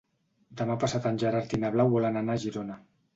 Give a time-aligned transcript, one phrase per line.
[0.61, 2.79] Demà passat en Gerard i na Blau volen anar a Girona.